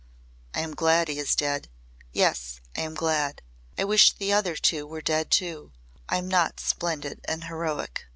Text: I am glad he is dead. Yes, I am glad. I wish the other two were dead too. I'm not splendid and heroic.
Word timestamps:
I 0.55 0.61
am 0.61 0.73
glad 0.73 1.09
he 1.09 1.19
is 1.19 1.35
dead. 1.35 1.69
Yes, 2.11 2.59
I 2.75 2.81
am 2.81 2.95
glad. 2.95 3.43
I 3.77 3.83
wish 3.83 4.13
the 4.13 4.33
other 4.33 4.55
two 4.55 4.87
were 4.87 4.99
dead 5.03 5.29
too. 5.29 5.73
I'm 6.09 6.27
not 6.27 6.59
splendid 6.59 7.21
and 7.25 7.43
heroic. 7.43 8.07